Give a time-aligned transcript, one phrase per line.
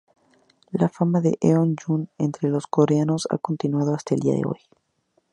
[0.71, 4.53] La fama de Heo Jun entre los coreanos ha continuando hasta hoy en día.